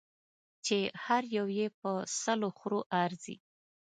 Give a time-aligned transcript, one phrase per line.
[0.65, 1.91] چې هر یو یې په
[2.21, 3.35] سلو خرو ارزي.